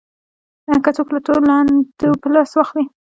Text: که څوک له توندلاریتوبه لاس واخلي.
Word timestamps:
که 0.83 0.89
څوک 0.95 1.07
له 1.13 1.19
توندلاریتوبه 1.25 2.27
لاس 2.33 2.51
واخلي. 2.55 2.83